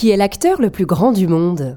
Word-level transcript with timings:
Qui 0.00 0.08
est 0.08 0.16
l'acteur 0.16 0.62
le 0.62 0.70
plus 0.70 0.86
grand 0.86 1.12
du 1.12 1.26
monde? 1.26 1.76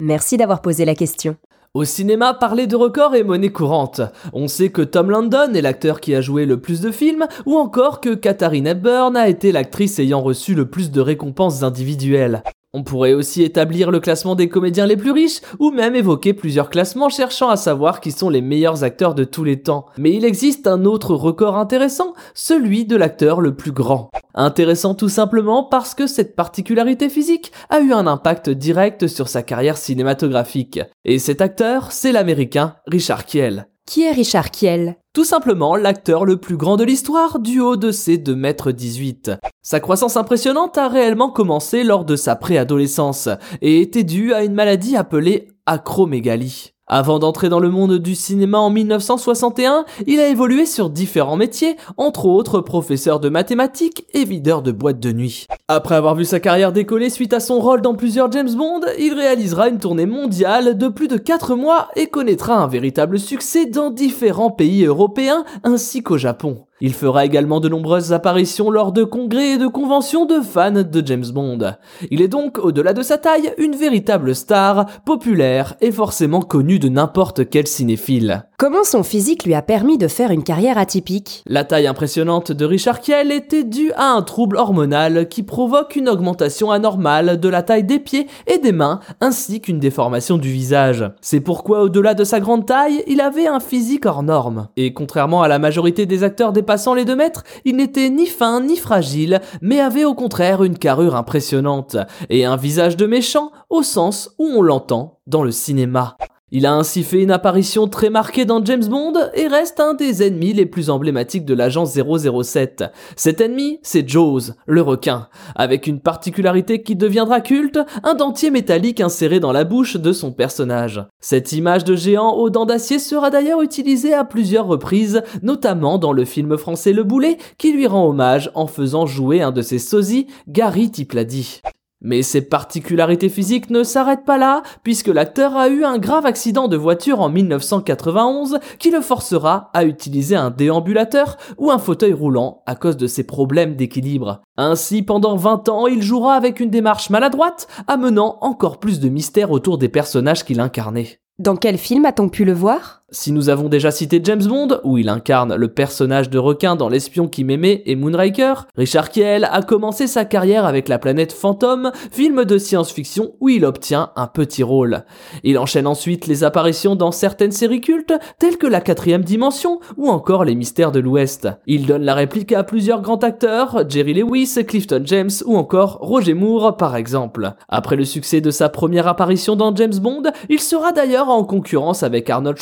Merci 0.00 0.36
d'avoir 0.36 0.60
posé 0.60 0.84
la 0.84 0.96
question. 0.96 1.36
Au 1.72 1.84
cinéma, 1.84 2.34
parler 2.34 2.66
de 2.66 2.74
records 2.74 3.14
est 3.14 3.22
monnaie 3.22 3.52
courante. 3.52 4.00
On 4.32 4.48
sait 4.48 4.70
que 4.70 4.82
Tom 4.82 5.08
Landon 5.08 5.54
est 5.54 5.62
l'acteur 5.62 6.00
qui 6.00 6.16
a 6.16 6.20
joué 6.20 6.46
le 6.46 6.60
plus 6.60 6.80
de 6.80 6.90
films, 6.90 7.28
ou 7.46 7.54
encore 7.54 8.00
que 8.00 8.12
Katharine 8.12 8.66
Hepburn 8.66 9.16
a 9.16 9.28
été 9.28 9.52
l'actrice 9.52 10.00
ayant 10.00 10.20
reçu 10.20 10.56
le 10.56 10.68
plus 10.68 10.90
de 10.90 11.00
récompenses 11.00 11.62
individuelles. 11.62 12.42
On 12.72 12.84
pourrait 12.84 13.14
aussi 13.14 13.42
établir 13.42 13.90
le 13.90 13.98
classement 13.98 14.36
des 14.36 14.48
comédiens 14.48 14.86
les 14.86 14.96
plus 14.96 15.10
riches, 15.10 15.40
ou 15.58 15.72
même 15.72 15.96
évoquer 15.96 16.34
plusieurs 16.34 16.70
classements 16.70 17.08
cherchant 17.08 17.48
à 17.48 17.56
savoir 17.56 18.00
qui 18.00 18.12
sont 18.12 18.30
les 18.30 18.40
meilleurs 18.40 18.84
acteurs 18.84 19.16
de 19.16 19.24
tous 19.24 19.42
les 19.42 19.60
temps. 19.60 19.86
Mais 19.98 20.12
il 20.12 20.24
existe 20.24 20.68
un 20.68 20.84
autre 20.84 21.16
record 21.16 21.56
intéressant, 21.56 22.14
celui 22.32 22.84
de 22.84 22.94
l'acteur 22.94 23.40
le 23.40 23.56
plus 23.56 23.72
grand. 23.72 24.10
Intéressant 24.34 24.94
tout 24.94 25.08
simplement 25.08 25.64
parce 25.64 25.96
que 25.96 26.06
cette 26.06 26.36
particularité 26.36 27.08
physique 27.08 27.50
a 27.70 27.80
eu 27.80 27.92
un 27.92 28.06
impact 28.06 28.50
direct 28.50 29.08
sur 29.08 29.28
sa 29.28 29.42
carrière 29.42 29.76
cinématographique. 29.76 30.78
Et 31.04 31.18
cet 31.18 31.40
acteur, 31.40 31.90
c'est 31.90 32.12
l'américain 32.12 32.76
Richard 32.86 33.26
Kiel. 33.26 33.66
Qui 33.84 34.04
est 34.04 34.12
Richard 34.12 34.52
Kiel? 34.52 34.99
Tout 35.12 35.24
simplement 35.24 35.74
l'acteur 35.74 36.24
le 36.24 36.36
plus 36.36 36.56
grand 36.56 36.76
de 36.76 36.84
l'histoire 36.84 37.40
du 37.40 37.58
haut 37.58 37.76
de 37.76 37.90
ses 37.90 38.16
2m18. 38.16 39.38
Sa 39.60 39.80
croissance 39.80 40.16
impressionnante 40.16 40.78
a 40.78 40.86
réellement 40.86 41.30
commencé 41.30 41.82
lors 41.82 42.04
de 42.04 42.14
sa 42.14 42.36
préadolescence 42.36 43.28
et 43.60 43.80
était 43.80 44.04
due 44.04 44.32
à 44.32 44.44
une 44.44 44.54
maladie 44.54 44.96
appelée 44.96 45.48
acromégalie. 45.66 46.74
Avant 46.92 47.20
d'entrer 47.20 47.48
dans 47.48 47.60
le 47.60 47.70
monde 47.70 47.98
du 47.98 48.16
cinéma 48.16 48.58
en 48.58 48.68
1961, 48.68 49.84
il 50.08 50.18
a 50.18 50.26
évolué 50.26 50.66
sur 50.66 50.90
différents 50.90 51.36
métiers, 51.36 51.76
entre 51.96 52.26
autres 52.26 52.58
professeur 52.58 53.20
de 53.20 53.28
mathématiques 53.28 54.06
et 54.12 54.24
videur 54.24 54.60
de 54.60 54.72
boîtes 54.72 54.98
de 54.98 55.12
nuit. 55.12 55.46
Après 55.68 55.94
avoir 55.94 56.16
vu 56.16 56.24
sa 56.24 56.40
carrière 56.40 56.72
décoller 56.72 57.08
suite 57.08 57.32
à 57.32 57.38
son 57.38 57.60
rôle 57.60 57.80
dans 57.80 57.94
plusieurs 57.94 58.32
James 58.32 58.52
Bond, 58.56 58.80
il 58.98 59.14
réalisera 59.14 59.68
une 59.68 59.78
tournée 59.78 60.04
mondiale 60.04 60.76
de 60.76 60.88
plus 60.88 61.06
de 61.06 61.16
4 61.16 61.54
mois 61.54 61.90
et 61.94 62.08
connaîtra 62.08 62.56
un 62.56 62.66
véritable 62.66 63.20
succès 63.20 63.66
dans 63.66 63.90
différents 63.90 64.50
pays 64.50 64.84
européens 64.84 65.44
ainsi 65.62 66.02
qu'au 66.02 66.18
Japon. 66.18 66.64
Il 66.82 66.94
fera 66.94 67.26
également 67.26 67.60
de 67.60 67.68
nombreuses 67.68 68.12
apparitions 68.12 68.70
lors 68.70 68.92
de 68.92 69.04
congrès 69.04 69.50
et 69.50 69.58
de 69.58 69.66
conventions 69.66 70.24
de 70.24 70.40
fans 70.40 70.70
de 70.70 71.06
James 71.06 71.26
Bond. 71.32 71.74
Il 72.10 72.22
est 72.22 72.28
donc, 72.28 72.58
au-delà 72.58 72.92
de 72.92 73.02
sa 73.02 73.18
taille, 73.18 73.52
une 73.58 73.76
véritable 73.76 74.34
star, 74.34 74.86
populaire 75.04 75.74
et 75.80 75.92
forcément 75.92 76.40
connue 76.40 76.78
de 76.78 76.88
n'importe 76.88 77.50
quel 77.50 77.66
cinéphile. 77.66 78.44
Comment 78.58 78.84
son 78.84 79.02
physique 79.02 79.44
lui 79.44 79.54
a 79.54 79.62
permis 79.62 79.96
de 79.96 80.08
faire 80.08 80.30
une 80.30 80.42
carrière 80.42 80.76
atypique? 80.76 81.42
La 81.46 81.64
taille 81.64 81.86
impressionnante 81.86 82.52
de 82.52 82.64
Richard 82.64 83.00
Kiel 83.00 83.32
était 83.32 83.64
due 83.64 83.92
à 83.92 84.10
un 84.10 84.22
trouble 84.22 84.56
hormonal 84.56 85.28
qui 85.28 85.42
provoque 85.42 85.96
une 85.96 86.08
augmentation 86.08 86.70
anormale 86.70 87.40
de 87.40 87.48
la 87.48 87.62
taille 87.62 87.84
des 87.84 87.98
pieds 87.98 88.26
et 88.46 88.58
des 88.58 88.72
mains, 88.72 89.00
ainsi 89.20 89.60
qu'une 89.60 89.78
déformation 89.78 90.36
du 90.36 90.50
visage. 90.50 91.10
C'est 91.22 91.40
pourquoi, 91.40 91.82
au-delà 91.82 92.14
de 92.14 92.24
sa 92.24 92.40
grande 92.40 92.66
taille, 92.66 93.02
il 93.06 93.20
avait 93.20 93.46
un 93.46 93.60
physique 93.60 94.04
hors 94.04 94.22
norme. 94.22 94.68
Et 94.76 94.92
contrairement 94.92 95.42
à 95.42 95.48
la 95.48 95.58
majorité 95.58 96.04
des 96.04 96.22
acteurs 96.22 96.52
dépassant 96.70 96.94
les 96.94 97.04
2 97.04 97.16
mètres, 97.16 97.42
il 97.64 97.74
n'était 97.74 98.10
ni 98.10 98.26
fin 98.26 98.60
ni 98.60 98.76
fragile, 98.76 99.40
mais 99.60 99.80
avait 99.80 100.04
au 100.04 100.14
contraire 100.14 100.62
une 100.62 100.78
carrure 100.78 101.16
impressionnante, 101.16 101.96
et 102.28 102.44
un 102.44 102.54
visage 102.54 102.96
de 102.96 103.06
méchant 103.06 103.50
au 103.70 103.82
sens 103.82 104.36
où 104.38 104.44
on 104.44 104.62
l'entend 104.62 105.18
dans 105.26 105.42
le 105.42 105.50
cinéma. 105.50 106.16
Il 106.52 106.66
a 106.66 106.74
ainsi 106.74 107.04
fait 107.04 107.22
une 107.22 107.30
apparition 107.30 107.86
très 107.86 108.10
marquée 108.10 108.44
dans 108.44 108.64
James 108.64 108.84
Bond 108.84 109.12
et 109.34 109.46
reste 109.46 109.78
un 109.78 109.94
des 109.94 110.24
ennemis 110.24 110.52
les 110.52 110.66
plus 110.66 110.90
emblématiques 110.90 111.44
de 111.44 111.54
l'agence 111.54 111.96
007. 111.96 112.84
Cet 113.14 113.40
ennemi, 113.40 113.78
c'est 113.82 114.08
Jaws, 114.08 114.54
le 114.66 114.82
requin, 114.82 115.28
avec 115.54 115.86
une 115.86 116.00
particularité 116.00 116.82
qui 116.82 116.96
deviendra 116.96 117.40
culte, 117.40 117.78
un 118.02 118.14
dentier 118.14 118.50
métallique 118.50 119.00
inséré 119.00 119.38
dans 119.38 119.52
la 119.52 119.62
bouche 119.62 119.96
de 119.96 120.12
son 120.12 120.32
personnage. 120.32 121.04
Cette 121.20 121.52
image 121.52 121.84
de 121.84 121.94
géant 121.94 122.32
aux 122.32 122.50
dents 122.50 122.66
d'acier 122.66 122.98
sera 122.98 123.30
d'ailleurs 123.30 123.62
utilisée 123.62 124.12
à 124.12 124.24
plusieurs 124.24 124.66
reprises, 124.66 125.22
notamment 125.42 125.98
dans 125.98 126.12
le 126.12 126.24
film 126.24 126.58
français 126.58 126.92
Le 126.92 127.04
Boulet, 127.04 127.38
qui 127.58 127.72
lui 127.72 127.86
rend 127.86 128.08
hommage 128.08 128.50
en 128.56 128.66
faisant 128.66 129.06
jouer 129.06 129.40
un 129.40 129.52
de 129.52 129.62
ses 129.62 129.78
sosies, 129.78 130.26
Gary 130.48 130.90
Tiplady. 130.90 131.60
Mais 132.02 132.22
ses 132.22 132.40
particularités 132.40 133.28
physiques 133.28 133.68
ne 133.68 133.82
s'arrêtent 133.82 134.24
pas 134.24 134.38
là, 134.38 134.62
puisque 134.82 135.08
l'acteur 135.08 135.56
a 135.56 135.68
eu 135.68 135.84
un 135.84 135.98
grave 135.98 136.24
accident 136.24 136.66
de 136.66 136.76
voiture 136.76 137.20
en 137.20 137.28
1991 137.28 138.58
qui 138.78 138.90
le 138.90 139.02
forcera 139.02 139.70
à 139.74 139.84
utiliser 139.84 140.34
un 140.34 140.50
déambulateur 140.50 141.36
ou 141.58 141.70
un 141.70 141.78
fauteuil 141.78 142.14
roulant 142.14 142.62
à 142.64 142.74
cause 142.74 142.96
de 142.96 143.06
ses 143.06 143.24
problèmes 143.24 143.76
d'équilibre. 143.76 144.40
Ainsi, 144.56 145.02
pendant 145.02 145.36
20 145.36 145.68
ans, 145.68 145.86
il 145.86 146.02
jouera 146.02 146.34
avec 146.34 146.60
une 146.60 146.70
démarche 146.70 147.10
maladroite, 147.10 147.68
amenant 147.86 148.38
encore 148.40 148.80
plus 148.80 149.00
de 149.00 149.08
mystère 149.08 149.50
autour 149.50 149.76
des 149.76 149.88
personnages 149.88 150.44
qu'il 150.44 150.60
incarnait. 150.60 151.20
Dans 151.38 151.56
quel 151.56 151.78
film 151.78 152.04
a-t-on 152.04 152.28
pu 152.28 152.44
le 152.44 152.52
voir? 152.52 152.99
Si 153.12 153.32
nous 153.32 153.48
avons 153.48 153.68
déjà 153.68 153.90
cité 153.90 154.20
James 154.22 154.44
Bond, 154.44 154.80
où 154.84 154.98
il 154.98 155.08
incarne 155.08 155.54
le 155.54 155.68
personnage 155.68 156.30
de 156.30 156.38
requin 156.38 156.76
dans 156.76 156.88
L'espion 156.88 157.28
qui 157.28 157.44
m'aimait 157.44 157.82
et 157.86 157.96
Moonraker, 157.96 158.66
Richard 158.76 159.10
Kiel 159.10 159.48
a 159.50 159.62
commencé 159.62 160.06
sa 160.06 160.24
carrière 160.24 160.64
avec 160.64 160.88
La 160.88 160.98
planète 160.98 161.32
fantôme, 161.32 161.92
film 162.10 162.44
de 162.44 162.58
science-fiction 162.58 163.32
où 163.40 163.48
il 163.48 163.64
obtient 163.64 164.10
un 164.16 164.26
petit 164.26 164.62
rôle. 164.62 165.04
Il 165.42 165.58
enchaîne 165.58 165.86
ensuite 165.86 166.26
les 166.26 166.44
apparitions 166.44 166.96
dans 166.96 167.12
certaines 167.12 167.52
séries 167.52 167.80
cultes, 167.80 168.14
telles 168.38 168.58
que 168.58 168.66
La 168.66 168.80
quatrième 168.80 169.24
dimension 169.24 169.80
ou 169.96 170.08
encore 170.08 170.44
Les 170.44 170.54
mystères 170.54 170.92
de 170.92 171.00
l'Ouest. 171.00 171.48
Il 171.66 171.86
donne 171.86 172.04
la 172.04 172.14
réplique 172.14 172.52
à 172.52 172.64
plusieurs 172.64 173.02
grands 173.02 173.16
acteurs, 173.16 173.84
Jerry 173.88 174.14
Lewis, 174.14 174.64
Clifton 174.66 175.02
James 175.04 175.30
ou 175.46 175.56
encore 175.56 175.98
Roger 176.00 176.34
Moore 176.34 176.76
par 176.76 176.96
exemple. 176.96 177.52
Après 177.68 177.96
le 177.96 178.04
succès 178.04 178.40
de 178.40 178.50
sa 178.50 178.68
première 178.68 179.08
apparition 179.08 179.56
dans 179.56 179.74
James 179.74 179.98
Bond, 180.00 180.22
il 180.48 180.60
sera 180.60 180.92
d'ailleurs 180.92 181.28
en 181.28 181.44
concurrence 181.44 182.02
avec 182.02 182.30
Arnold 182.30 182.58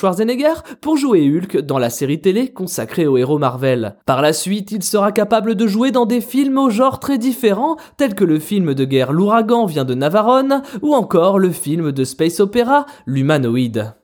Pour 0.80 0.96
jouer 0.96 1.28
Hulk 1.28 1.58
dans 1.58 1.78
la 1.78 1.90
série 1.90 2.20
télé 2.20 2.52
consacrée 2.52 3.06
aux 3.06 3.16
héros 3.16 3.38
Marvel. 3.38 3.96
Par 4.06 4.22
la 4.22 4.32
suite, 4.32 4.72
il 4.72 4.82
sera 4.82 5.12
capable 5.12 5.54
de 5.54 5.66
jouer 5.66 5.90
dans 5.90 6.06
des 6.06 6.20
films 6.20 6.58
au 6.58 6.70
genre 6.70 7.00
très 7.00 7.18
différents, 7.18 7.76
tels 7.96 8.14
que 8.14 8.24
le 8.24 8.38
film 8.38 8.74
de 8.74 8.84
guerre 8.84 9.12
L'ouragan 9.12 9.66
vient 9.66 9.84
de 9.84 9.94
Navarone, 9.94 10.62
ou 10.82 10.94
encore 10.94 11.38
le 11.38 11.50
film 11.50 11.92
de 11.92 12.04
space 12.04 12.40
opéra 12.40 12.86
L'humanoïde. 13.06 13.94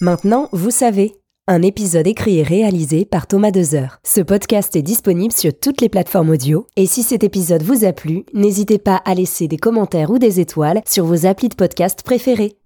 Maintenant, 0.00 0.48
vous 0.52 0.70
savez. 0.70 1.14
Un 1.46 1.60
épisode 1.60 2.06
écrit 2.06 2.38
et 2.38 2.42
réalisé 2.42 3.04
par 3.04 3.26
Thomas 3.26 3.50
Dezer. 3.50 3.98
Ce 4.02 4.22
podcast 4.22 4.74
est 4.76 4.82
disponible 4.82 5.32
sur 5.32 5.52
toutes 5.52 5.82
les 5.82 5.90
plateformes 5.90 6.30
audio. 6.30 6.66
Et 6.76 6.86
si 6.86 7.02
cet 7.02 7.22
épisode 7.22 7.62
vous 7.62 7.84
a 7.84 7.92
plu, 7.92 8.24
n'hésitez 8.32 8.78
pas 8.78 9.02
à 9.04 9.14
laisser 9.14 9.46
des 9.46 9.58
commentaires 9.58 10.10
ou 10.10 10.18
des 10.18 10.40
étoiles 10.40 10.80
sur 10.86 11.04
vos 11.04 11.26
applis 11.26 11.50
de 11.50 11.54
podcast 11.54 12.02
préférés. 12.02 12.56